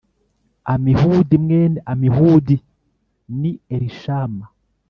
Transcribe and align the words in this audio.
Amihudi 0.73 1.35
mwene 1.43 1.77
Amihudi 1.91 2.55
ni 3.39 3.51
Elishama 3.75 4.45